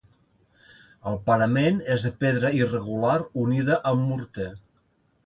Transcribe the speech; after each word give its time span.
El 1.11 1.19
parament 1.27 1.77
és 1.95 2.05
de 2.07 2.11
pedra 2.23 2.51
irregular 2.61 3.13
unida 3.43 3.79
amb 3.93 4.07
morter. 4.13 4.49